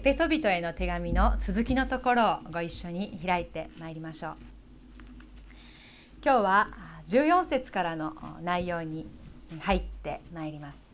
[0.00, 4.36] エペソビトへの手紙の続きのところをご一緒に開いてまいりましょう。
[6.24, 6.70] 今日は
[7.06, 9.06] 14節からの内容に
[9.58, 10.90] 入ってまいります。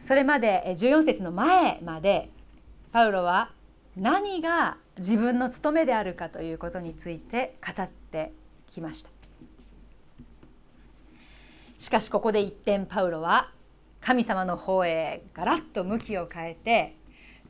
[0.00, 2.30] それまで14節の前まで
[2.92, 3.50] パウロは
[3.96, 8.30] 何が自分の務めであるかということについて語って
[8.70, 9.10] きました。
[11.78, 13.50] しかしここで一転パウロは
[14.02, 16.96] 神様の方へガラッと向きを変えて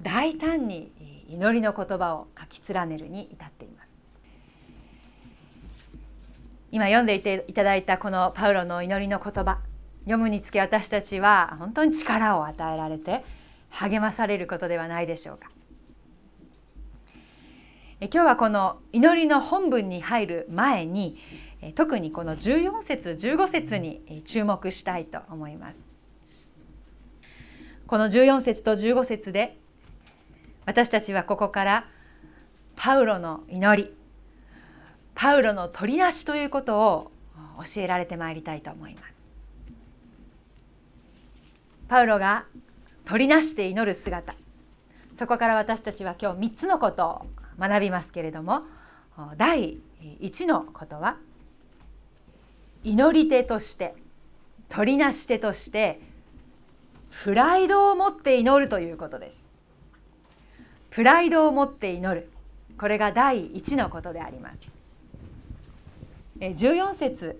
[0.02, 0.92] 大胆に
[1.28, 3.98] 祈りの言葉を書き連ねるに至っています。
[6.70, 9.58] 今読んでいていただいたこのパウロの祈りの言葉
[10.00, 13.24] 読むにつけ私たちは本当に力を与えられて
[13.70, 15.50] 励まされることではないでしょうか。
[18.00, 21.18] 今日はこの祈りの本文に入る前に
[21.76, 25.91] 特にこの14節15節に注目したいと思います。
[27.92, 29.58] この14節と15節で
[30.64, 31.84] 私たちはここから
[32.74, 33.94] パウロの祈り
[35.14, 37.12] パウロの取りなしということを
[37.58, 39.28] 教えられてまいりたいと思います。
[41.86, 42.46] パウロが
[43.04, 44.36] 取りなして祈る姿。
[45.18, 47.26] そこから私たちは今日3つのことを
[47.58, 48.62] 学びますけれども
[49.36, 49.76] 第
[50.22, 51.18] 1のことは
[52.84, 53.94] 祈り手として
[54.70, 56.00] 取りなし手として
[57.12, 59.48] プライドを持って祈るということです。
[60.90, 62.28] プライドを持って祈る。
[62.78, 64.72] これが第1のことであります。
[66.40, 67.38] 14節。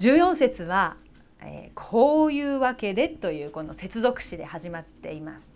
[0.00, 0.96] 14節は
[1.40, 5.54] えこういうわけでというこの接続詞で始まっています。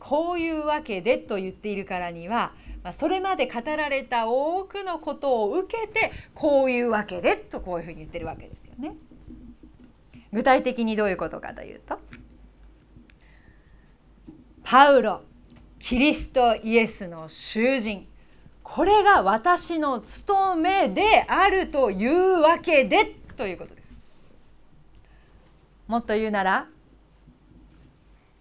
[0.00, 8.94] こういうわけでと言っているからにはまそれまで語られた多くのことを受けてこういうわけでとこういうふうに言ってるわけですよね。
[10.32, 11.98] 具体的にどういうことかというと
[14.64, 15.22] パウロ
[15.78, 18.06] キリストイエスの囚人。
[18.62, 23.96] これが私の務めであるというわけでということです。
[25.86, 26.66] もっと言うなら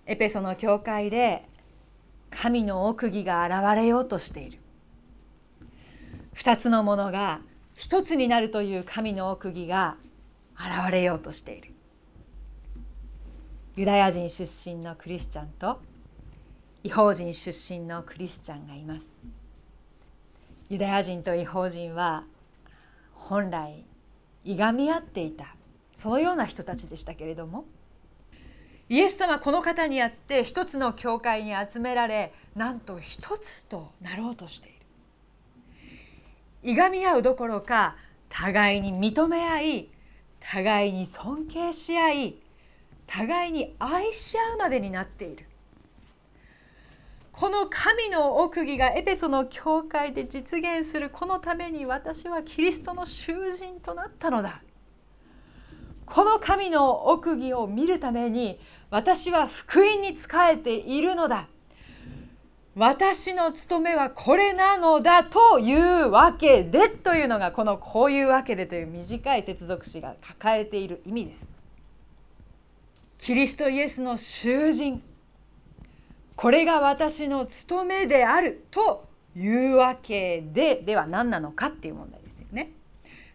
[0.06, 1.46] エペソの教会で
[2.30, 4.60] 神の奥義が現れようとしている。
[6.34, 7.40] 二つのものが
[7.74, 9.96] 一つになるという神の奥義が
[10.60, 11.77] 現れようとしている。
[13.78, 15.80] ユダヤ人出身のクリスチャンと
[16.84, 19.16] 違法人出身のクリスチャンがいます。
[20.68, 22.24] ユダヤ人と違法人は
[23.14, 23.86] 本来
[24.44, 25.56] いがみ合っていた
[25.94, 27.66] そのような人たちでしたけれども
[28.90, 34.78] イエス様この方にあって一つの教会に集められなんと一つとなろうとしている。
[36.72, 37.96] いがみ合うどころか
[38.28, 39.90] 互いに認め合い
[40.40, 42.47] 互いに尊敬し合い
[43.08, 45.46] 互いに愛し合うまでになっている。
[47.32, 54.62] この神の奥義がエペソの教会で実現するこのために私はキリストの囚人となったのだ。
[56.06, 58.60] この神の奥義を見るために
[58.90, 61.48] 私は福音に仕えているのだ。
[62.76, 71.57] 私の務めはこれなのだというわけでというのがこの「こういうわけで」という短い接続詞が抱えている意味です。
[73.18, 75.04] キリストイエスの囚人。
[76.36, 82.72] これが私の務めであるというわけででは何なのかっていう問題ですよね。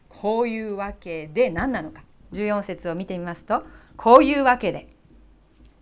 [0.09, 2.03] こういうわけで何なのか。
[2.33, 3.65] 14節を見てみますと
[3.97, 4.89] こういうわけで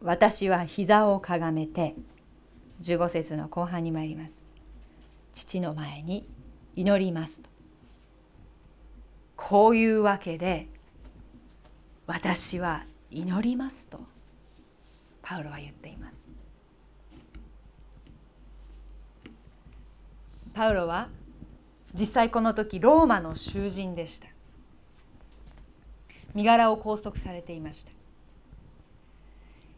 [0.03, 1.95] 私は膝をかがめて
[2.83, 4.45] 15節の後半に参ります。
[5.33, 6.27] 父の前に
[6.75, 7.51] 祈りますと。
[9.37, 10.69] こういうわけで
[12.07, 14.01] 私は祈りますと
[15.23, 16.29] パウロは言っています。
[20.55, 21.09] パウロは
[21.93, 24.29] 実際この時ローマの囚人でした。
[26.35, 27.91] 身柄を拘束されていました。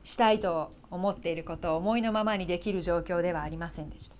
[0.04, 4.17] したいと思っていることを思いのままにできる状況ではありませんでした。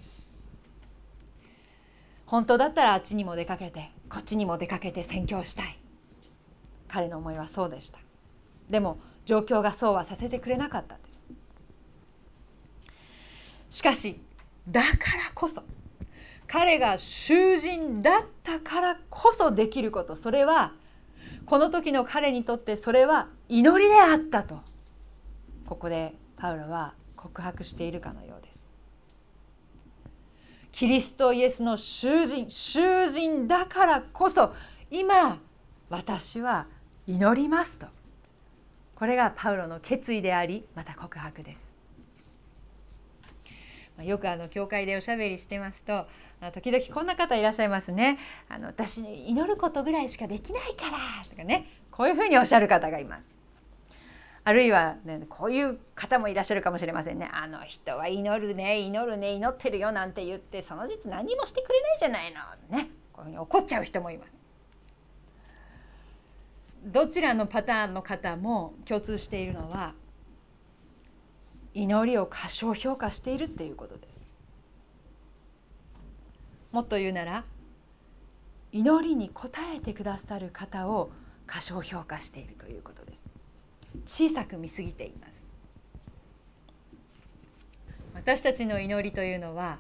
[2.27, 5.79] 本当だったらあっちにも出かけてこっちにも出かけて宣教したい。
[6.89, 7.99] 彼の思いはそうでした。
[8.71, 11.25] でも状況がそうはさせてくれなかったんです
[13.71, 14.21] しかし
[14.69, 14.97] だから
[15.35, 15.63] こそ
[16.47, 20.73] 彼が囚人だったからこそできることそれは
[21.47, 24.61] この時の彼にとってそれは祈りであったと
[25.67, 28.69] ここでパウロは告白しているかのようです。
[30.73, 34.55] キリストイエスの囚人囚人だからこそ
[34.91, 35.39] 今
[35.91, 36.67] 私は
[37.07, 37.87] 祈りますと
[39.03, 41.75] これがパウロの決意でありまた告白です
[44.01, 46.07] よくあの教会でおしゃべりしてますと
[46.53, 48.17] 時々こんな方いらっしゃいますね
[48.49, 53.37] あの私祈ることぐらいしかできないからとかねこういうふうにおっしゃる方がいます
[54.45, 57.29] あるいは、ね、こういう方もいらっしゃるかもしれませんね。
[57.33, 62.33] あの人は祈るね祈るね祈ってるよなんて言ってその実何もしてくれないじゃない
[62.71, 62.77] の。
[62.77, 64.42] ねこういうふうに怒っちゃう人もいます。
[66.85, 69.95] どちらのパターンの方も共通しているのは
[71.75, 74.23] 祈りを過小評価しているっていうことです。
[76.71, 77.45] もっと言うなら
[78.73, 81.11] 祈りに応えてくださる方を
[81.47, 83.33] 過小評価しているということです。
[84.07, 85.53] 小さく見すぎています
[88.15, 89.79] 私たちの祈りというのは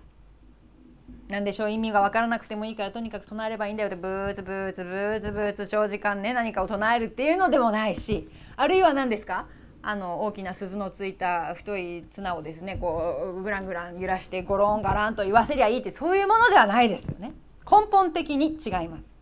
[1.29, 1.70] 何でしょう？
[1.70, 3.97] 意味が分からなくてもいいからとにかく唱えればいいんだよって。
[3.97, 8.29] ブーツブーツブーツブーツ長時間ね何かを唱えるっていうのでもないし。
[8.56, 9.47] あるいは何ですか？
[9.85, 17.32] あの大きな鈴のついた太い綱をですねこうグラングラン揺らしてゴロンガランと言わせりゃいいってそういうものではないですよね。
[17.69, 19.17] 根本的に違います。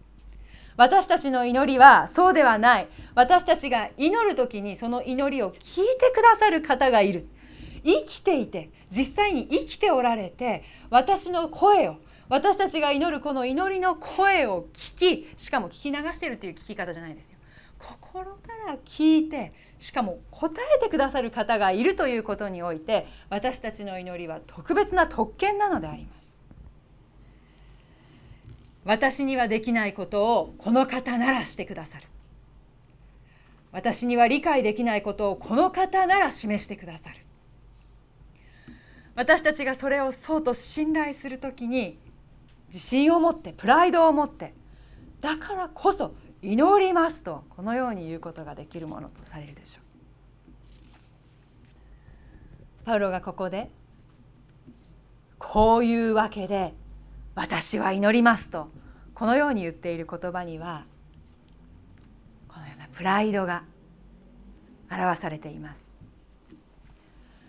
[0.77, 2.89] 私たちの祈りはそうではない。
[3.15, 7.27] 私たちが祈る時にその祈りを聞いてくださる方がいる。
[7.85, 11.97] 生きていて実際に生きておられて私の声を
[12.29, 17.39] 私たちが祈るこの祈りの声を聞きしかも聞き流してるっていう聞き方じゃないですよ。
[17.79, 18.31] 心か
[18.69, 26.37] ら聞いてしかも答えてくださる方がいるということにおいて私たちの祈りは特別な特権なのであります。
[28.85, 32.07] 私にはできないことをこの方ならしてくださる。
[33.73, 37.17] 私には理解できないことをこの方なら示してくださる。
[39.21, 41.99] 私たちがそれをそうと信頼するときに
[42.69, 44.55] 自信を持ってプライドを持って
[45.21, 49.85] だからこそ祈りますとこのように言うことができるものとされるでしょう。
[52.87, 53.71] パウロがここで
[55.39, 56.73] こういうわけで
[57.35, 58.71] 私は祈りますと
[59.13, 60.87] このように言っている言葉には
[62.49, 63.65] このようなプライドが
[64.91, 65.93] 表されています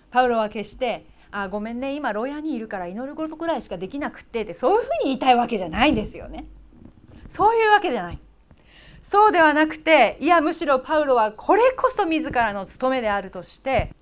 [0.09, 6.45] パウロは決してあごめんね今牢屋にいるから祈ることくらいしかできなくってってそういうふうに言いたいわけじゃないんですよね。
[7.29, 8.19] そういうわけじゃない。
[9.01, 13.93] そうではなくていやむしろパウロはこれこそ自らの務めであるとして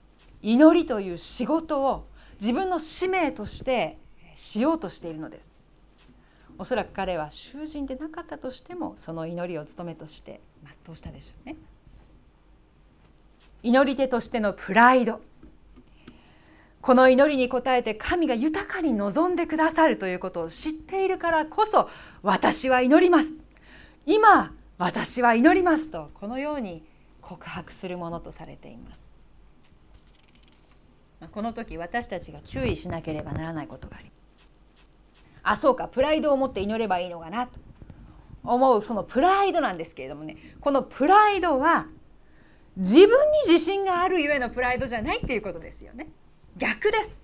[0.41, 2.07] 祈りという仕事を
[2.39, 3.97] 自分の使命として
[4.35, 5.53] しようとしているのです。
[6.57, 11.55] おそらく彼は囚人でなかったとしてもその祈りを務めとして全うしたでしょうね。
[13.61, 15.21] 祈り手としてのプライド。
[16.89, 21.87] この祈りに応えて神が豊かに望んでくださるということを知っているからこそ
[22.23, 23.35] 私は祈ります。
[24.07, 26.83] 今私は祈りますとこのように
[27.21, 29.13] 告白するものとされています。
[31.31, 34.13] この時私たちが注意しなければならないことがあります
[35.43, 37.59] あそうかプライドを持って祈ればいいのかなと。
[38.43, 41.85] 思うそのプライドなんですけれどもねこのプライドは
[42.77, 43.07] 自分に
[43.47, 46.07] 自信があるゆえのプライドじゃないっていうことですよね。
[46.59, 47.23] 逆です。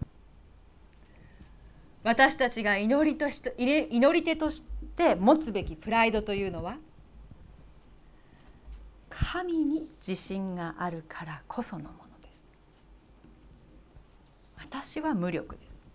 [2.04, 3.54] 私たちが祈りとして
[3.92, 4.64] 祈り手とし
[4.96, 6.78] て持つべきプライドというのは
[9.10, 12.48] 神に自信があるからこそのものです。
[14.58, 15.86] 私は無力です。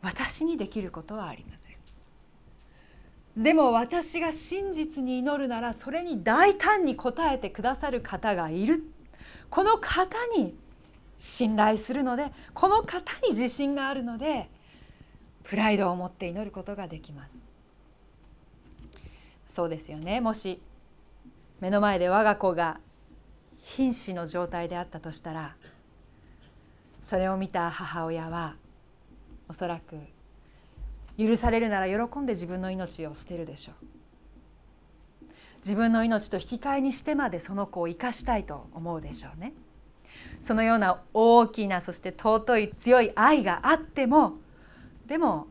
[0.00, 3.42] 私にできることはありません。
[3.42, 8.82] でも私が真実に祈るならそれに大胆に応えてくださる方がいる。
[9.48, 10.56] この方に
[11.24, 14.50] 信頼するのでこの方に自信があるので
[15.44, 17.44] プライドを持って祈ることができます。
[19.48, 20.20] そうですよね。
[20.20, 20.60] もし
[21.60, 22.80] 目の前で我が子が
[23.60, 25.54] 瀕死の状態であったとしたら
[27.00, 28.56] それを見た母親は
[29.48, 30.00] おそらく
[31.16, 33.84] 許されるなら喜んで自分の命を捨てるでしょう。
[35.58, 39.52] 自分の命と引き換えにしてまでその子を生かしたいと思うでしょうね。
[40.40, 44.34] そのような大きなそして尊い強い愛があっても
[45.06, 45.46] でも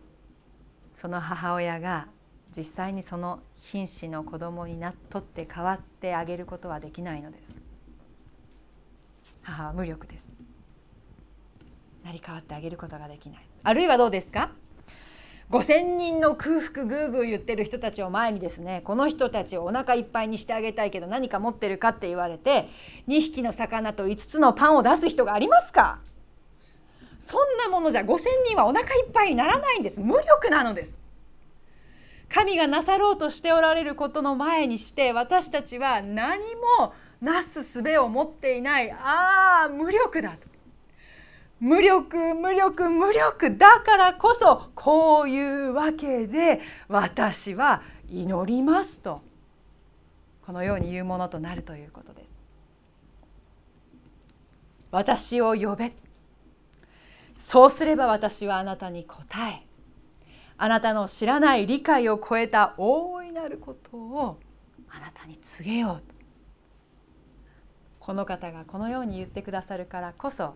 [0.92, 2.08] その母親が
[2.56, 7.56] 実際にその瀕死の子供になっとって代わってあげることはできないのです。
[9.44, 10.34] 母は無力です。
[12.04, 13.48] 成り代わってあげることができない。
[13.64, 14.52] あるいはどうですか？
[15.52, 22.70] 5,000人の空腹グーグー言ってる人たちを前にですねこの人たちをお腹いっぱいにしてあげたいけど何か持ってるかって言われて
[23.10, 26.00] 2匹の魚と5つのパンを出す人がありますか？
[27.20, 30.00] そんなものじゃ5,000人はお腹いっぱいにならないんです。
[30.00, 31.02] 無力なのです。
[32.30, 36.40] 神がなさろうとしておられることの前にして私たちは何
[36.80, 38.90] もなす術を持っていない。
[38.90, 40.51] ああ無力だと。
[41.62, 49.22] 無力無力無力だからこそこういうわけで私は祈りますと。
[50.44, 52.42] このように言うものとなるということです。
[54.90, 55.94] 私を呼べ。
[57.38, 59.66] そうすれば私はあなたに答え
[60.58, 64.40] あなたの知らない理解を超えた大いなることを
[64.90, 66.16] あなたに告げようと。
[68.00, 70.56] この方がこのように言ってくださるからこそ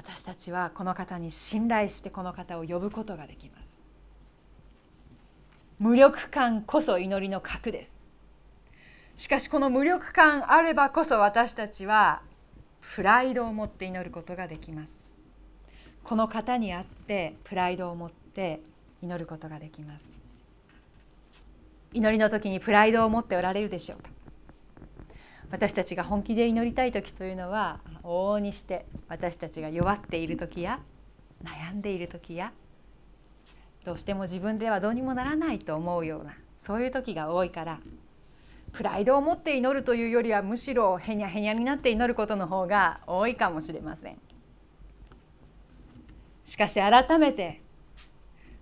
[0.00, 3.82] 私たちはこの方に信頼してこの方を呼ぶことができます。
[5.78, 8.00] 無力感こそ祈りの核です。
[9.14, 12.22] しかしこの無力感あればこそ私たちは
[12.80, 15.02] プライドを持って祈ることができます。
[16.02, 18.62] この方にあってプライドを持って
[19.02, 20.14] 祈ることができます。
[21.92, 24.08] 祈りの時にプライドを持っておられるでしょうか？
[25.50, 30.80] 私たちが本気で祈りたい時というのは往々にして私たちが弱っている時や
[31.44, 32.52] 悩んでいる時や
[33.84, 37.80] どうしても自分ではどうにもならないと思うようなそういう時が多いから
[38.72, 44.18] プライドを持って祈るというよりはむしろへにゃへにゃになって祈ることの方が多いかもしれません。
[46.44, 47.60] しかし改めて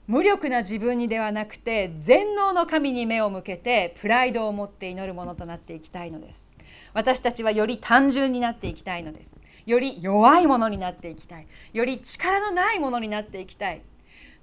[0.07, 6.48] 無力な自分にではなくて全能の神に目を向けてプライドを持って祈るものとなっていきたいのです
[6.95, 9.35] 私たちはより単純になっていきたいのです。
[9.67, 11.47] より弱いものになっていきたい。
[11.73, 13.83] より力のないものになっていきたい。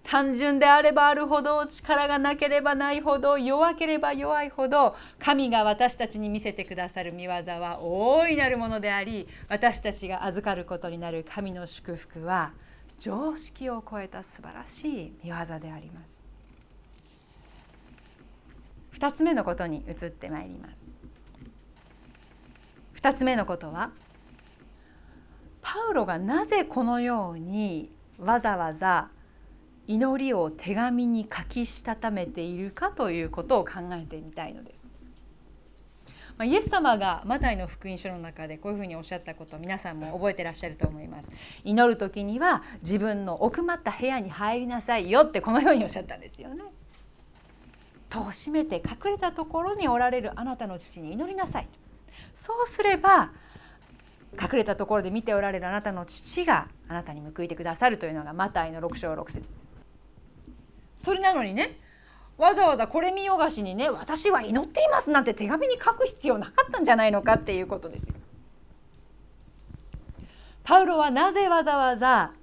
[0.06, 12.54] 単純であればあるほど力がなければないほど弱ければ弱いほど神が私たちに見せてくださる見業は大いなるものであり私たちが預かることになる神の祝福は
[13.00, 16.24] 常識を超えた素晴らしい見業であります。
[18.94, 20.85] 2つ目のことに移ってまいります。
[23.06, 23.92] 2つ目のことは
[25.62, 29.10] パウロがなぜこのようにわざわざ
[29.86, 34.88] 祈りを手紙に書きしたためているかということを考えてみたいのです。
[36.38, 41.32] ま、イエス様がマタイの福音書の中でこういうふうにおっしゃったことを皆さんも覚えてらっしゃると思います。
[41.64, 46.64] 祈る時には自分の奥まった部屋に入りなさいよってこのようにおっしゃったんですよね。
[48.10, 51.68] 戸を閉めて隠れたところにおられるあなたの父に祈りなさい
[52.36, 53.32] そうすれば
[54.39, 59.50] 隠れたところで見ておられるあなたの父があなたに報いてくださるというのがマタイの6章6節
[60.98, 61.80] それなのにね
[62.38, 68.15] わざわざこれ見よがしにね私は祈っていますなんて手紙に書く必要なかったんじゃないのかっていうことですよ。
[70.65, 72.34] パウロはなぜわざわざ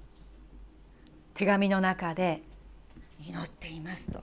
[1.34, 2.42] 手紙の中で
[3.26, 4.22] 祈っていますと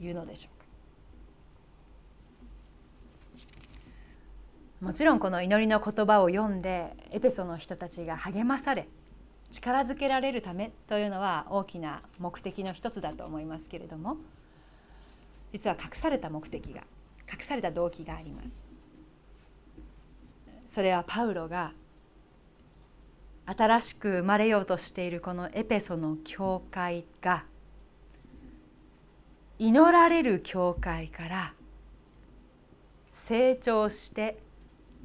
[0.00, 0.59] いうのでしょう
[4.80, 8.88] もちろんこの祈りの言葉を読んでエペソの人たちが励まされ
[9.50, 14.16] 力づけられるためというのは大きな目的の一つだと思いますけれども
[15.52, 16.82] 実は隠された目的が
[17.30, 18.64] 隠された動機があります。
[20.66, 21.72] それはパウロが
[23.44, 27.44] 新しく生まれようとしているこのエペソの教会が
[29.58, 31.54] 祈られる教会から
[33.10, 34.38] 成長して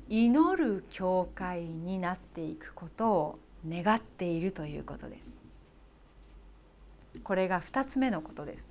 [0.08, 5.42] 祈る教会になっていくことを願っているということです。
[7.24, 8.70] これが2つ目のことです。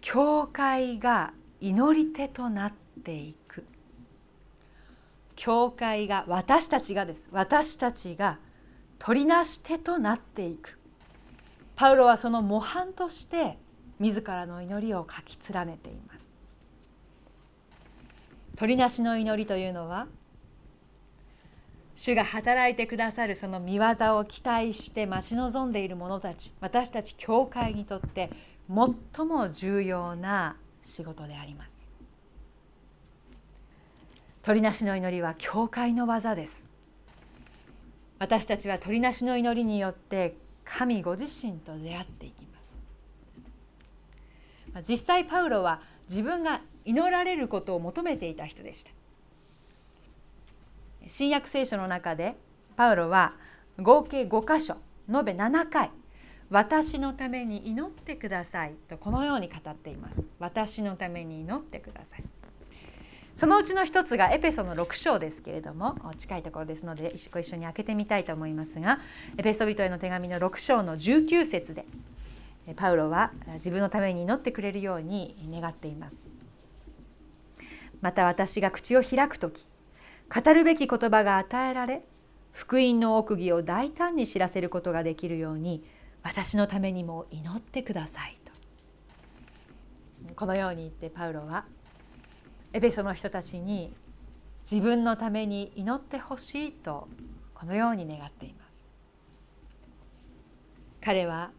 [0.00, 2.72] 教会が祈り手となっ
[3.04, 3.64] ていく。
[5.34, 7.30] 教会が私たちがです。
[7.32, 8.38] 私たちが
[8.98, 10.78] 取りなし手となっていく。
[11.76, 13.56] パウロはその模範として
[13.98, 16.27] 自らの祈りを書き連ねています。
[18.58, 20.08] 取りなしの祈りというのは
[21.94, 28.30] 主が働いてくださるその見業を期待して待ち望んでいる者たち私たち教会にとって
[28.68, 31.88] 最も重要な仕事であります。
[34.42, 36.66] 鳥なしの祈りは教会の技です。
[38.18, 42.80] 私たちは鳥なしの祈りによって神ご自身と出会っていきます。
[44.82, 48.90] 実際パウロは自分が祈られることを求めていた人でした。
[51.06, 52.34] 新約聖書の中で
[52.76, 53.34] パウロは
[53.78, 55.90] 合計5箇所延べ7回
[56.48, 60.24] 私のために祈ってくださいとこのように語っています。
[60.38, 62.24] 私のために祈ってください。
[63.36, 68.98] そのうちの一つがエペソの6章ですけれども近いところですのでご一緒に開けてみたいと思いますが
[69.36, 71.84] エペソ人への手紙の6章の19節で
[72.74, 76.37] パウロは自分のために祈ってくれるように願っています。
[78.00, 79.66] また私が口を開く時
[80.32, 82.04] 語るべき言葉が与えられ
[82.52, 85.84] 福音の奥義を大胆に知らせることができるように
[86.22, 88.52] 私のためにも祈ってくださいと。
[90.34, 91.64] このように言ってパウロは
[92.72, 93.94] エペソの人たちに
[94.68, 97.08] 自分のために祈ってほしいと
[97.54, 98.86] このように願っています。
[101.00, 101.52] 彼は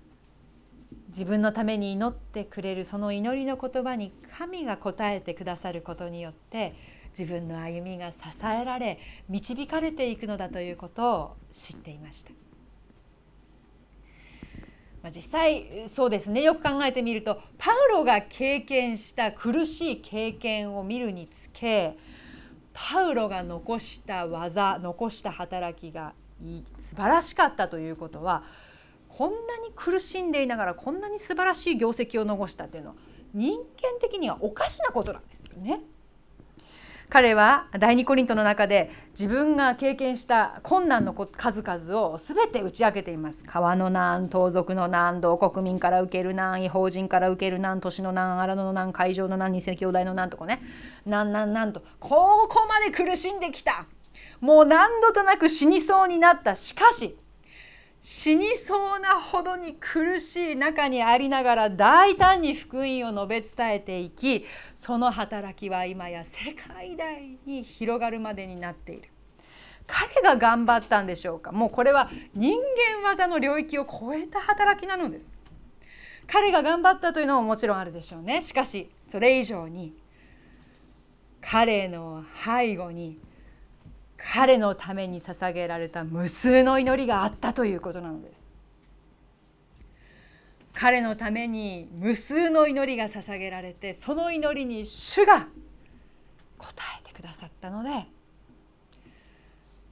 [1.09, 6.75] 自分のために祈ってくれるその祈りの言葉に神が応えてくださることによって
[7.17, 12.31] 自分の歩みが支えられ導かれていくのだということを知っていました。
[15.01, 21.97] まあ、実際そうですねよく考えてみるとパウロが経験した苦しい経験を見るにつけ
[22.73, 26.13] パウロが残した技残した働きが
[26.77, 28.43] 素晴らしかったということは
[29.09, 32.95] こんなに苦しんでいながらこんなに素晴らしい業績を残したっていうのは
[33.33, 35.81] 人間的にはおかしなことなんですよね。
[37.09, 43.43] 彼は第二コリントの中で自分が経験した困難の数々を全て打ち明けています。
[43.43, 50.61] 川の難、盗賊の難、同国民から受ける難、違法人から受ける難、都市の難、荒野の難、海上の難、偽兄弟の難とかね、
[51.07, 53.87] 難難難と、ここまで苦しんできた。
[54.39, 56.55] もう何度となく死にそうになった。
[56.55, 57.17] しかし、
[58.01, 69.09] 死にそうなほどに苦しい中にありながら大胆に福音を述べ伝えていきその働きは今や世界大に広がるまでになっている。
[69.85, 71.51] 彼が頑張ったんでしょうか？
[71.51, 72.55] もうこれは人
[73.03, 75.33] 間技の領域を超えた働きなのです。
[76.27, 78.41] 彼が頑張ったというのももちろんあるでしょうね。
[78.41, 79.95] しかしそれ以上に
[81.41, 83.17] 彼の背後に
[84.21, 88.49] 彼のために捧げられた無数の祈りがあったということなのです。
[90.73, 95.47] 彼のために無数の祈りが捧げられてその祈りに主が
[96.57, 97.89] 答えてくださったので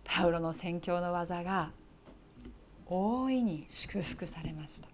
[0.06, 1.72] パウロの宣教の技が
[2.86, 4.88] 大いに祝福されました。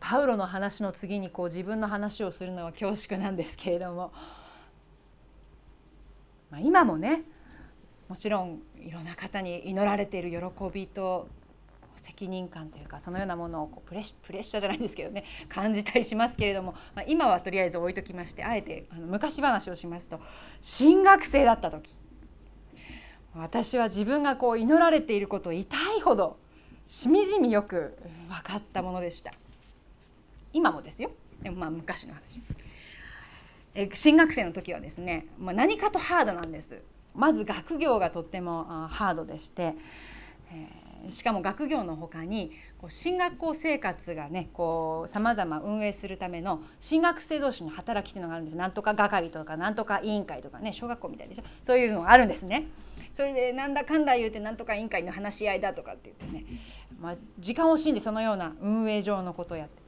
[0.00, 4.10] パウロの話の次にこう自分の話をするのは恐縮なんですけれども
[6.52, 7.22] まあ、今もね
[8.08, 11.28] もちろんいろんな方に祈られている喜びと
[11.96, 20.20] 責任感というかそのようなものをこうプレップレッシャーじゃないんですけどね感じたりしますけれども、まあ、今はとりあえず置いときましてあえてあの昔話をしますと
[20.60, 21.90] 新学生だった時。
[23.34, 26.36] 私は自分がこう祈られていることを痛いほど
[26.86, 27.96] しみじみよく
[28.28, 29.32] 分かったものでした。
[30.52, 31.12] 今もですよ。
[31.42, 32.42] でもまあ昔の話。
[33.74, 36.82] え新学生の時はですね、まあ、何かとハードなんです。
[37.14, 39.74] まず学業がとってもハードでして、
[40.50, 44.50] えー、しかも学業のほかにこう進学校生活がね
[45.06, 48.56] さまざま運営するための進学生同士の働きというのがあるんです。
[48.56, 51.44] なんとか係とかなんとか委員会とかね小学校みたいでしょ。
[51.62, 52.68] そういうのがあるんですね。
[53.12, 56.46] それでなんだかんだ言うてなんとか委員会の話し合いだとかって言ってね、
[56.98, 59.81] まあ、時間を惜しんでそのような運営上のことをやって。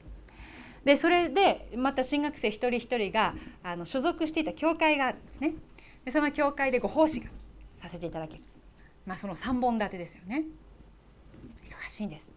[0.85, 5.53] でそれでまた新学生一人一人があの所属していた教会があるんですね。
[6.05, 7.27] でその教会でご奉仕が
[7.75, 8.43] させていただける、
[9.05, 10.43] まあ、その3本立てですよね。
[11.63, 12.33] 忙しいんです。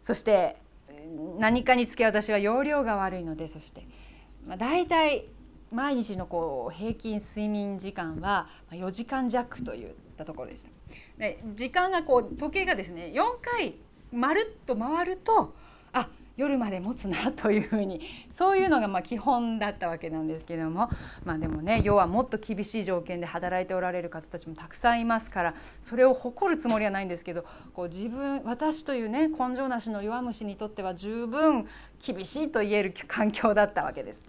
[0.00, 0.56] そして
[1.38, 3.86] 何かにつけ私は容量が悪いのでそして、
[4.46, 5.26] まあ、大体
[5.70, 10.70] 毎日のこう平均睡眠時間は4時間弱といったところでした。
[11.18, 13.74] で時間がこう時計がですね4回
[14.12, 15.54] まるっと回ると
[15.92, 20.88] あ夜まで持つなというふうにそういうのがま基本だったわけなんですけども
[21.24, 31.66] まあでもね要はもっと厳しい条件で働いておられる方たちもたくさんいますからそれを誇るつもりはないんですけどこう自分私というね根性なしの弱虫にとっては十分
[32.00, 34.22] 厳しいと言える環境だったわけです。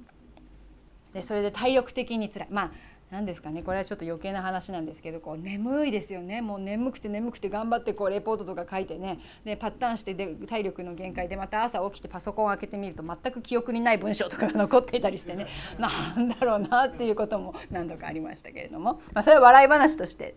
[1.14, 2.72] でそれで体力的につらいまあ
[3.12, 3.64] 何ですかね。
[3.64, 6.42] これはちょっと余計な話なんですけどこう眠いですよね。
[6.42, 9.20] もう眠くて眠くて頑張ってこうレポートとか書いてね。
[9.44, 15.48] でパッタンしてで体力の限界でまた朝起きてパソコンを開けてみると全く記憶にない文章とかが残っていたりしてね。
[15.80, 15.90] な
[16.22, 20.36] んだろうなっていうことも何度かありましたけれども、まあ、それは笑い話として。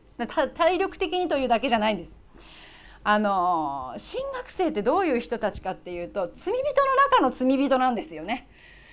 [0.55, 2.19] 体力的にというだけじゃないんです。
[3.05, 8.49] あの新学生ってどういう人たちかっていうと罪人の中の罪人なんですよね。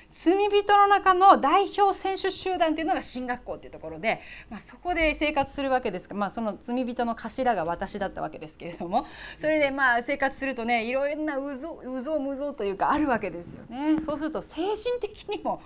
[0.09, 9.05] 罪人の中の代表選手集団っていうのが進学校っていうところで、まあ、そこで生活するわけですが、まあ、その罪人の頭が私だったわけですけれども
[9.37, 14.01] それでまあ生活するとねいろいろなうぞうぞ無ぞというかあるわけですよね。
[14.01, 15.61] そうすると精神的にも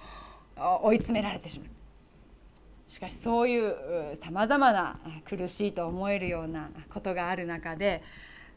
[0.58, 1.70] 追い詰められてしまう。
[2.88, 8.04] しかしそういうさまざまな苦しいと思えるようなことがある中で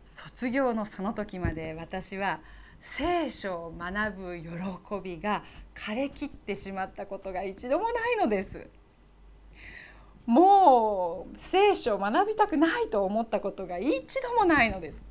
[0.06, 2.40] 卒業のその時まで私は
[2.86, 4.48] 聖書を学ぶ喜
[5.02, 5.42] びが
[5.74, 8.68] 枯れきってしまったことが一度もないのです。
[10.24, 15.04] もう聖書を学びたくないと思ったことが一度もないのです。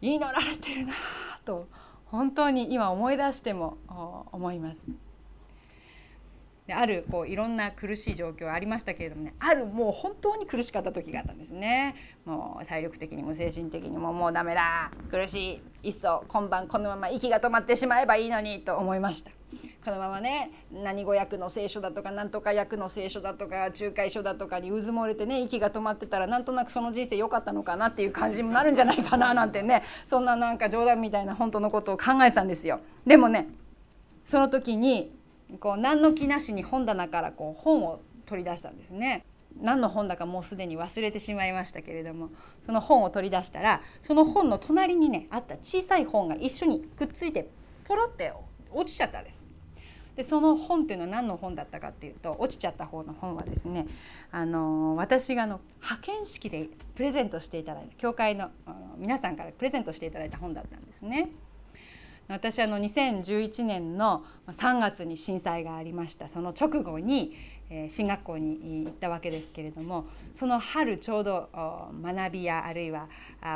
[0.00, 0.92] 祈られてるな
[1.44, 1.68] と
[2.04, 3.78] 本当に今思い出しても
[4.32, 4.84] 思います。
[6.66, 19.30] であるこういろんな苦しい状況ありましたけれどもねあるもう本当に苦しかった時があったんですねもう体力的にも精神的にももうダメだ苦しいいっそ今晩このまま息が止まってしまえばいいのにと思いました
[19.84, 32.80] このままね何語訳の聖書だとか何とか訳の聖書だとか仲介書だとかにうずもれてね息が止まってたらなんとなくその人生良かったのかなっていう感じになるんじゃないかななんてねそんななんか冗談みたいな本当のことを考えてたんですよ。
[33.06, 33.48] でもね
[34.24, 35.15] その時に
[35.60, 39.24] こう何の気なしに本棚からこう本を取り出したんですね。
[39.60, 42.28] 何の本だかもうすでに忘れてしまいましたけれども
[42.66, 47.48] その本を取り出したらその本の隣にねあった小さい本が一緒にくっついて
[47.84, 48.34] ポロって
[48.70, 49.48] 落ちちゃったんです。
[50.16, 53.86] でその本っていうのは何の本だったかっていうと落ちちゃった方の本はですね
[54.32, 58.50] あの私がの派遣式でプレゼントしていただいた教会の
[58.96, 61.30] 皆さんからプレゼントしていただいた本だったんですね。
[62.28, 67.34] 私あの2011年の3月に震災がありましたその直後に
[67.88, 71.48] 進学校に行ったわけですけれどもその春ちょうど
[72.02, 73.08] 学びやあるいは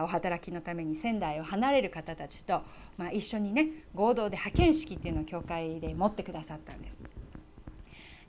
[0.03, 2.63] お働きのために仙台を離れる方たちと、
[2.97, 7.05] まあ、一緒にね合同で派遣式っていうのを教会で持ってくださったんです。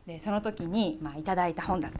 [0.05, 1.91] でその時に、まあ、いただいた本だ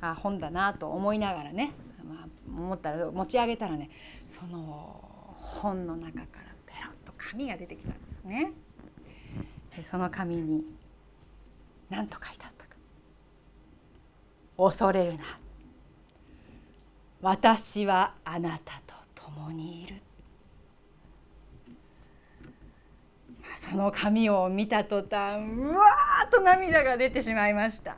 [0.00, 1.72] あ本だなと思いながらね、
[2.06, 3.90] まあ、思ったら持ち上げたらね
[4.26, 5.02] その
[5.38, 6.53] 本の中から
[7.30, 8.52] 紙が出てきたんですね。
[9.76, 10.64] でその紙に
[11.90, 12.76] 何と書いてあったか。
[14.56, 15.24] 恐れるな。
[17.20, 19.96] 私はあなたと共にいる。
[23.56, 27.96] その紙を見た途端うわーっと涙が出てしまいました。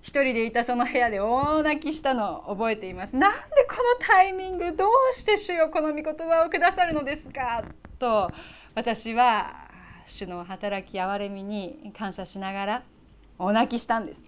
[0.00, 3.16] 一人でいたその部屋で大泣きしたのを覚えています。
[3.16, 7.64] なんでこのタイミングどうして主よこの御言葉をくださるのですか？
[7.98, 8.30] と
[8.74, 9.68] 私は
[10.04, 12.82] 主の働き憐れみに感謝しながら
[13.38, 14.24] お泣きしたんです。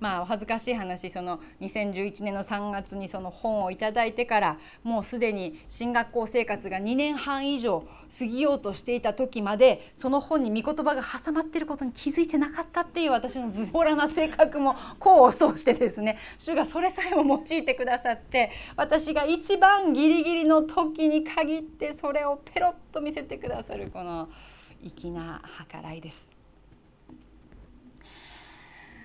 [0.00, 7.84] まあお恥ずかしい話その2011年の3月にその本を頂いてからもうすでに進学校生活が2年半以上
[8.18, 24.28] 過ぎようとしていた時までその本に御言葉が挟まっていることに気づいてなかったっていう私のズボラな性格も功を奏してですね主がそれさえも用いてくださって私が一番ギリギリの時に限ってそれをペロッと見せてくださるこの
[24.82, 26.31] 粋な計らいです。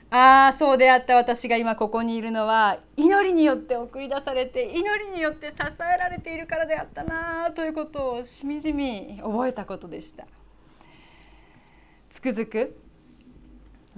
[0.09, 10.25] ああそうであった私が今ここにいるのは祈りによって送り出されて祈りによって支えられているからであったなということをしみじみ覚えたことでした。
[12.09, 12.77] つくづく、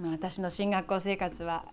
[0.00, 1.64] まあ、私の進学校生活は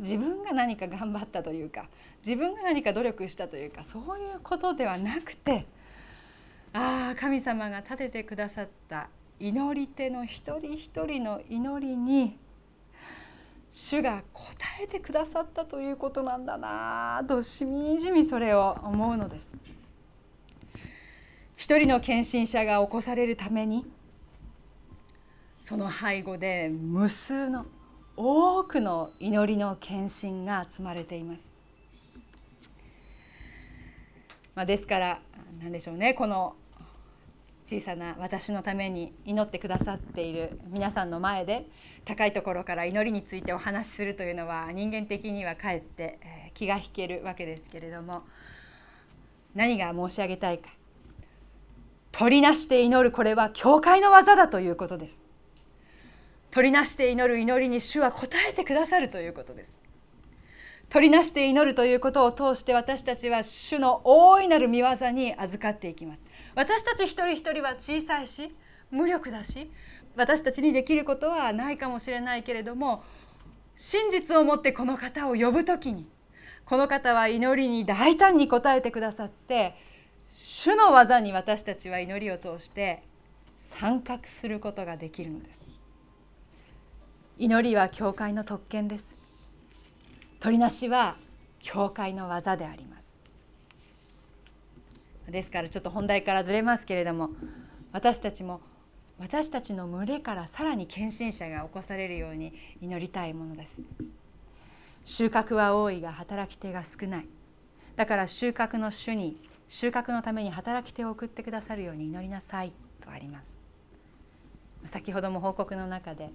[0.00, 1.88] 自分が何か頑張ったというか
[2.26, 5.66] 自分が何か努力したというかそういうことではなくて
[6.72, 12.36] ああ神様が立ててくださった祈り手の一人一人の祈りに
[13.74, 19.56] 主が答えてくださったということなんだなとしみじみそれを思うのです。
[21.56, 23.86] 一人の献身者が起こされるために
[25.60, 27.64] その背後で無数の
[28.14, 31.56] 多くの祈りの献身が積まれています。
[34.54, 35.22] まあ、ですから
[35.62, 36.56] 何でしょうねこの
[37.64, 41.66] 小さな私のために祈ってくださっている皆さんの前で
[42.04, 46.18] 高いところから祈りについてお話しするというのは人間的にはかえって
[46.54, 48.22] 気が引けるわけですけれども
[49.54, 50.70] 何が申し上げたいか
[52.10, 55.22] 取りなして祈るこれは教会の技だということです。
[56.50, 59.81] 取りなして祈る祈りに主は答えてくださるということです。
[60.92, 66.26] 取りなして祈るということを通して私たちは主の大いなる見業に預かっていきます。
[66.54, 68.54] 私たち一人一人は小さいし
[68.90, 69.70] 無力だし
[70.16, 73.04] 私たちにできることはないかもしれないけれども
[73.74, 76.06] 真実をもってこの方を呼ぶ時に
[76.66, 79.74] この方は祈りに大胆に応えてくださって
[80.28, 83.02] 主の技に私たちは祈りを通して
[83.58, 85.64] 参画することができるのです。
[87.38, 89.21] 祈りは教会の特権です。
[90.42, 91.18] 取りなしは
[91.60, 93.16] 教会の技であります。
[95.28, 97.30] ですからちょっと本題からずれますけれども
[97.92, 98.60] 私たちも
[99.20, 103.82] 私たちの群れからさらに献身者が起こされるように祈りたいものです。
[105.04, 107.26] 収穫は多いが働き手が少ない。
[107.94, 113.60] だから収穫の主に収穫のために働き手を送ってくださるように祈りなさいとあります。
[114.86, 116.30] 先ほども報告の中で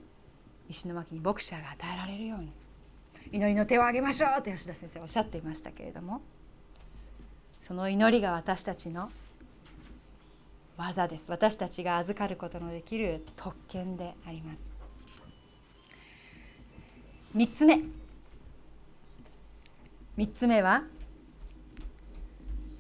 [0.70, 2.54] 石巻に牧者が与えられるように
[3.32, 6.22] 祈りの手を挙げましょうと吉田先生おっしゃっていましたけれども
[7.60, 9.12] その祈りが私たちの
[10.78, 11.26] 技です。
[11.28, 14.74] 私たちが預かることのできる特権であります。
[17.36, 17.82] 3つ目。
[20.18, 20.84] 3つ目は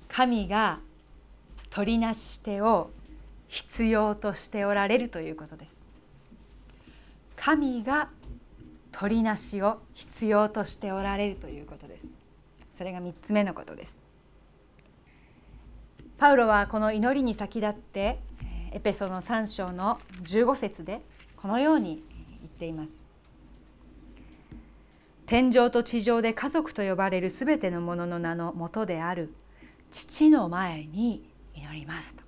[0.07, 0.79] 神が
[1.69, 2.91] 取りなし手を
[3.47, 5.83] 必要としておられるということです。
[7.35, 8.09] 神が
[8.99, 12.11] 取りなしを必要としておられるということです。
[12.73, 14.01] それが3つ目のことです。
[16.17, 18.17] パウロはこの祈りに先立って
[18.71, 21.01] エペソの3章の15節で
[21.35, 22.03] このように
[22.39, 23.05] 言っています。
[25.27, 29.31] 天上と地上で家族と呼ばれるすべてのものの名のもとである
[29.91, 32.23] 父の前に祈りますと。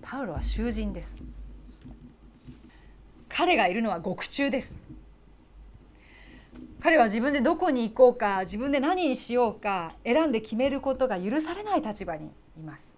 [0.00, 1.18] パウロは囚人です。
[3.36, 4.78] 彼がいるのは獄中です。
[6.80, 12.96] 彼は自分でどこに行こうか自分で何にしようか選んで決めることが許されない立場にいます。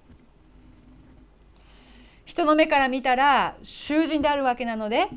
[2.26, 5.08] 人の目から見たら囚人であるわけなので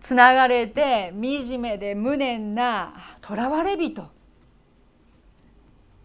[0.00, 2.92] つながれて惨めで無念な
[3.26, 4.10] 囚われ人。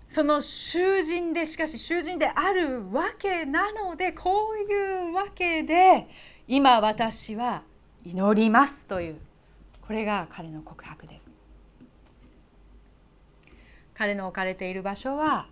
[0.08, 6.08] その囚人でしかし囚人であるわけなのでこういうわけで
[6.48, 7.64] 今私は
[8.06, 9.16] 祈りますという
[9.82, 11.36] これが彼の告白です。
[13.94, 15.48] 彼の置かれている場所は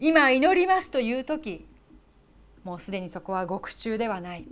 [0.00, 1.64] 今祈りますという時
[2.64, 4.46] もうすでにそこは獄中ではない。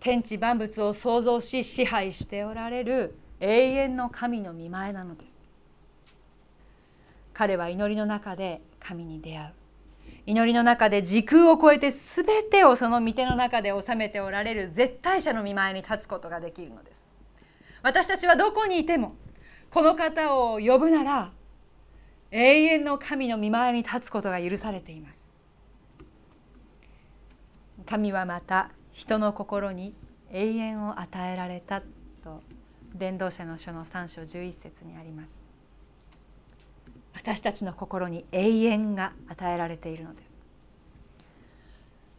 [0.00, 5.38] 天地万物を創造し支配しておられる永遠の神の見前なのです。
[7.34, 9.59] 彼は祈りの中で神に出会う。
[10.30, 17.04] 祈りの中で時空を超えて全てをその御手の中で収めておられる絶対者の見前に立つことができるのです。
[17.82, 19.16] 私たちはどこにいても
[19.72, 21.32] この方を呼ぶなら
[22.30, 25.32] 永遠の神の見前に立つことが許されています。
[27.84, 29.96] 神はまた人の心に
[30.30, 31.80] 永遠を与えられた
[32.22, 32.40] と
[32.94, 35.49] 伝道者の書の3章11節にあります。
[37.14, 40.30] 私たちの心に永遠が与えられているのです。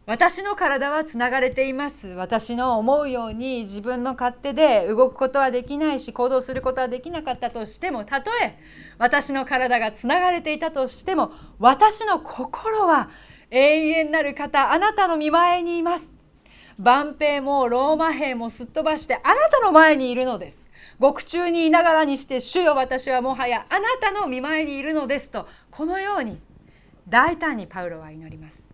[0.04, 2.08] 私の体はつながれています。
[2.08, 8.58] 私の思うように自分の勝手で動くことはできないし行動することはできなかったとしてもたとえ
[8.98, 13.10] 私の体がつながれていたとしても私の心は
[13.50, 16.21] 永遠なる方あなたの見前にいます。
[16.78, 20.66] 万兵もローマ兵もすっ飛ばしてあなたの前にいるのです。
[20.98, 26.40] 獄中にいながらにして主よ私はもはやあなたの見前にいるのですとこのように
[27.08, 28.68] 大胆にパウロは祈ります。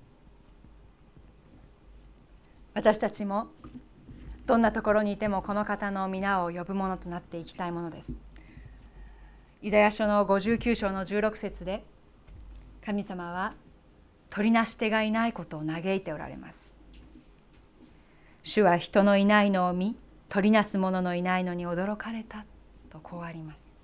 [2.75, 3.49] 私たちも
[4.47, 8.19] どんなところにいてもこの方の皆を呼ぶものとなっていきたいものです。
[9.61, 11.85] イザヤ書の59章の16節で
[12.85, 13.55] 神様は
[14.31, 16.78] 取りなし手がいないことを嘆いておられます。
[18.49, 19.95] 主は人のいないのを見
[20.31, 22.47] 取りなす者のいないのに驚かれた
[22.89, 23.77] とこうあります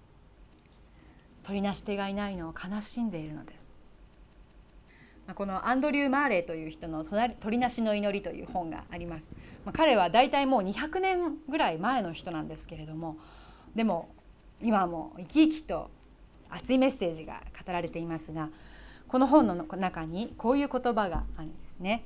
[1.42, 3.70] 取りなし手がいないのを悲しんでいるのです
[5.34, 9.32] このアンドリュー・マーレーという人の「取りなしの祈り」という本があります。
[9.72, 13.16] 彼は大体もう200年ぐらい前の人なんですけれども
[13.74, 14.10] でも
[14.60, 15.90] 今も生き生きと
[16.50, 18.50] 熱いメッセージが語られていますが
[19.08, 22.04] この本の中にこういう言葉があるんですね。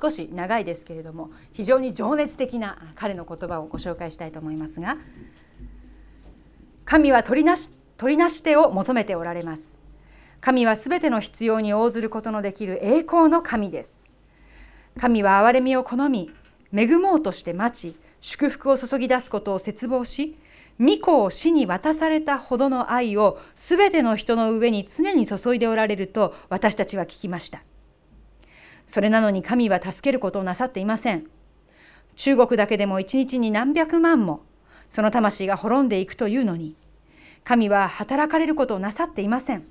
[0.00, 4.96] 少し長いですけれども非常に情熱的な彼の言葉をご紹介したいと思いますが
[6.84, 9.76] 神は取りなし取りなし手を求めておられます。
[10.40, 14.00] 神はすべての必要に応ずることのできる栄光の神です。
[15.00, 16.30] 神は憐れみを好み
[16.72, 20.38] 恵もうとして待ち祝福を注ぎ出すことを切望し
[20.80, 27.62] 御子を死に渡されたほどの愛をすべての人の上に常に注いでおられると私たちは聞きました。
[28.88, 31.26] それなのに神は助けることをなさっていません。
[32.16, 34.40] 中国だけでも一日に何百万も
[34.88, 36.74] その魂が滅んでいくというのに
[37.44, 39.64] 神は働かれることをなさっていません。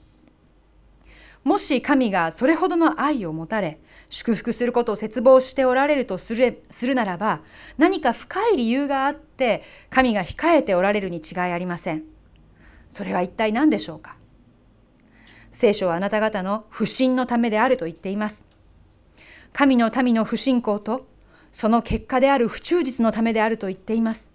[1.43, 7.41] もし神がそれほどの愛を持たれ祝福することを切望しておられるとするするならば
[7.77, 12.03] 何か深い理由があって神が控えておられるに違いありません。
[12.89, 14.15] それは一体何でしょうか？
[15.51, 18.46] 聖書はあなた方の不信のためであると言っています。
[19.53, 21.07] 神の民の不信仰と
[21.51, 24.31] その結果である不忠実のためであると言っています。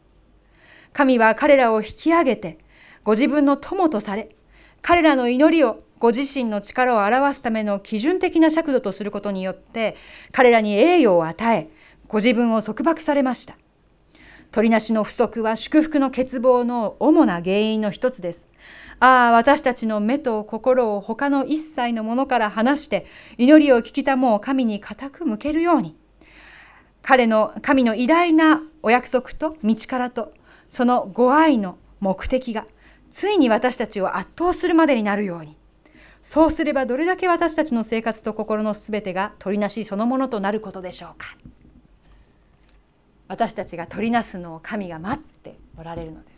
[0.92, 2.58] 神は彼らを引き上げて
[3.04, 4.34] ご自分の友とされ
[4.82, 9.96] 彼らの祈りをご自身の力を表すための基準的な尺度とすることによって
[10.32, 11.70] 彼らに栄誉を与え
[12.08, 13.56] ご自分を束縛されました
[14.50, 18.46] 鳥なしの不足は祝福の欠乏の主な原因の一つです
[19.04, 23.04] ああ私たちの目と心を他の一切のものから離して
[23.36, 25.96] 祈りを聞きたもう神に固く向けるように。
[27.02, 30.32] 彼の神の偉大なお約束と道からと
[30.68, 32.64] そのご愛の目的が
[33.10, 35.56] ついに私たちを圧倒するまでになるように。
[36.22, 41.36] そうすればどれだけ私たちの生活と心のすべてが取りなしそのものとなることでしょうか。
[43.26, 46.31] 私たちが取りなすのを神が待っておられるのです。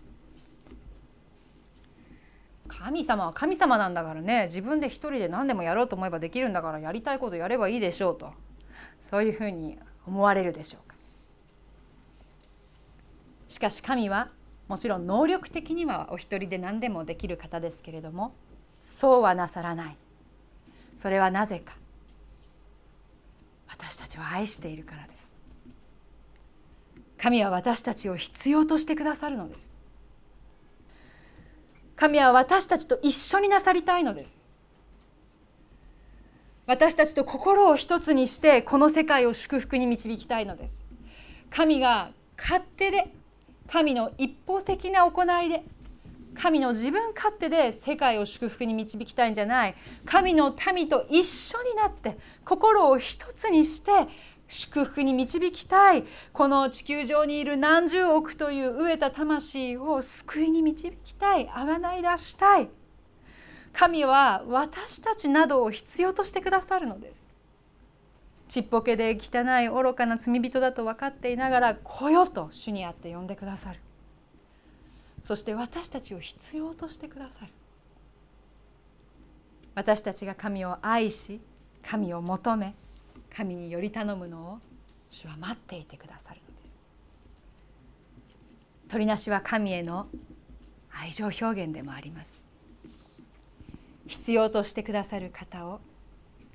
[2.85, 4.44] 神様は神様なんだからね。
[4.44, 8.31] 自分で一人で何でもやろうと思えばできるんだからやりたいことやればいいでしょうと。
[9.09, 10.94] そういうふうに思われるでしょうか。
[13.49, 14.29] しかし神は
[14.68, 18.35] もちろん能力的にはお一人で何でもできる方ですけれども
[18.81, 19.97] そうはなさらない。
[20.94, 21.79] それはなぜか。
[23.66, 25.35] 私たちを愛しているからです。
[27.16, 29.74] 神は私たちを必要としてくださるのです。
[31.97, 34.45] 神は私たちと一緒になさりたいのです。
[36.67, 40.85] 私たちと心を一つにしてこの世界を祝福に導きたいのです。
[41.51, 43.13] 神が勝手で
[43.69, 45.63] 神の一方的な行いで
[46.35, 49.75] 神の自分勝手で世界を祝福に導きたいんじゃない。
[50.05, 53.93] 神の民と一緒になって心を一つにして
[54.49, 56.05] 祝福に導きたい。
[56.33, 61.49] この地球上にいる何十億という飢えた魂を救いに導きたい。
[61.53, 62.69] あがない出したい。
[63.73, 67.27] 神は私たちなどを必要としてくださるのです。
[68.47, 73.81] ちっぽけで汚い愚かな罪人だと分かっていながら来よと主にあって呼んでくださる。
[75.23, 77.53] そして私たちを必要としてくださる。
[79.75, 81.41] 私たちが神を愛し
[81.83, 82.75] 神を求め
[83.37, 84.59] 神により頼むのを
[85.11, 86.79] 主は待っていてくださるのです。
[88.88, 90.07] 鳥なしは神への
[90.92, 92.40] 愛情表現でもあります。
[94.07, 95.81] 必要としてくださる方を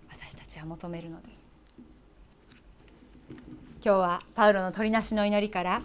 [0.09, 1.45] 私たちは求めるのです。
[3.83, 5.81] 今日はパウロの鳥なしの祈りから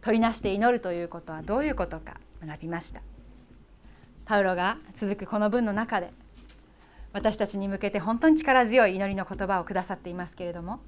[0.00, 3.02] 取りなして祈るということはどういうことか学びました。
[4.24, 6.10] パウロが続くこの文の中で
[7.12, 10.80] 私たちに向けて本当に力強い祈りの言葉をくださっていますけれども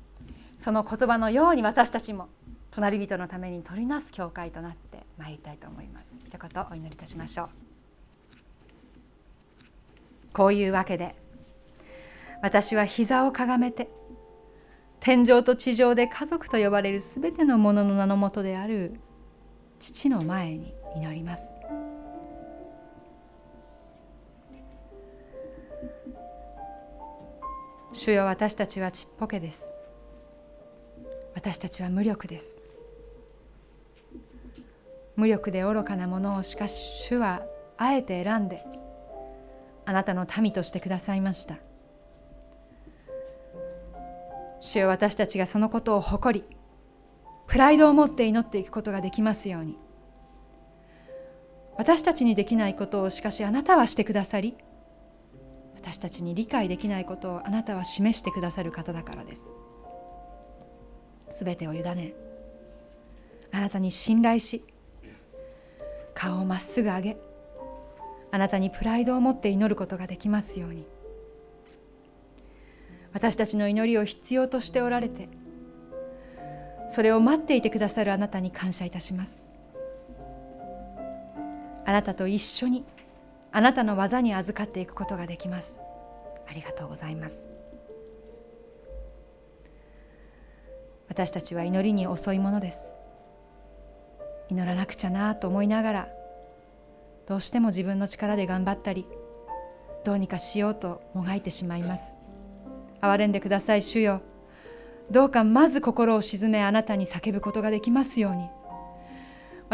[0.59, 2.29] その言葉のように私たちも
[2.71, 6.19] 隣人のために取りなす教会となってまいりたいと思います。
[6.25, 7.49] 一言お祈りいたしましょう。
[10.33, 11.15] こういうわけで
[12.43, 13.89] 私は膝をかがめて
[14.99, 18.99] 天上と地上で家族と呼ばれるすべてのものの名のもとである
[19.79, 21.55] 父の前に祈ります。
[27.95, 29.63] 主よ私たちはちっぽけです。
[31.37, 32.59] 私たちは無力です。
[35.15, 37.43] 無力で愚かなものをしかし主は
[37.79, 38.65] あえて選んで
[39.87, 41.59] あなたの民としてくださいました。
[44.61, 46.57] 主よ私たちがそのことを誇り
[47.47, 49.79] プライドを持って祈っていくことができますように。
[51.79, 54.57] 私たちにできないことをしかしあなたはしてくださり
[55.85, 59.53] 私たちに理解できないことをあなたは示してくださる方だからです。
[61.31, 62.15] すべてを委ね
[63.53, 64.65] あなたに信頼し
[66.15, 67.17] 顔をまっすぐ上げ
[68.33, 70.87] あなたにプライドを持って祈ることができますように。
[73.13, 75.29] 私たちの祈りを必要としておられて
[76.89, 79.49] それを待っていてくださるあなたに感謝いたします。
[81.85, 82.85] あなたと一緒に
[83.57, 85.81] あなたの技に預かっていくことができます。
[86.49, 87.49] ありがとうございます。
[91.09, 92.95] 私たちは祈りに遅いものです。
[94.51, 96.09] 祈らなくちゃなと思いながら
[97.29, 99.07] どうしても自分の力で頑張ったり
[100.05, 102.17] どうにかしようともがいてしまいます。
[103.03, 104.21] 憐れんでください主よ。
[105.13, 108.49] どうかまず心を鎮めあなたに叫ぶことができますように。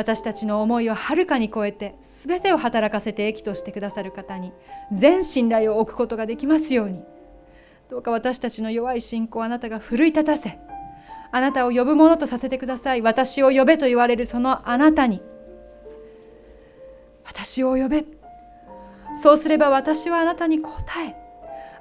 [0.01, 4.55] 私たちの思いをはるかに超えて全てを働かせて益としてくださる方に
[4.91, 7.05] 全信頼を置くことができますように。
[7.91, 10.59] どうか私たちの弱い信仰をあなたが奮い立たせ
[11.33, 13.03] あなたを呼ぶものとさせてください。
[13.03, 15.21] 私を呼べと言われるそのあなたに。
[17.27, 18.05] 私を呼べ。
[19.17, 20.73] そうすれば私はあなたに答
[21.07, 21.15] え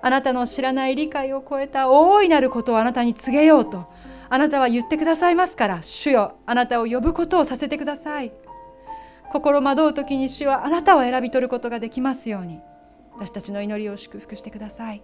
[0.02, 3.88] あなたの知らない理解を超えた大いなることをあなたに告げようと
[4.32, 8.32] あなたは言ってくださいますから主よあなたを呼ぶことをさせてください。
[9.32, 12.60] 心惑う時に主はあなたを選び取ることができますように
[13.14, 15.04] 私たちの祈りを祝福してください。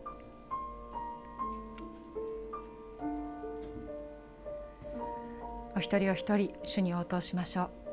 [5.75, 7.84] お一人お一人主に応答しましょう。